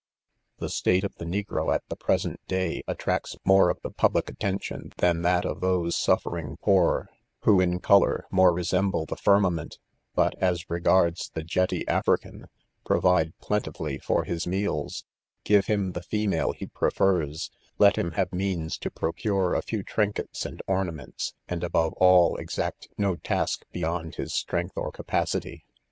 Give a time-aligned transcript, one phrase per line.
[0.57, 4.91] The state of the negro at the present day, attracts more of the public attention
[4.97, 7.07] than that of those suffering poor
[7.43, 12.47] who in colour, more resemble the firmament \ but, as regardsthe jetty African,
[12.83, 18.33] provide plentifully for his meals \ give him the female lie prefers; let him have
[18.33, 23.65] means to procure a few trinkets < and ornaments, and above all, qxaet no .task
[23.71, 25.63] be yond Ms strength or capacity.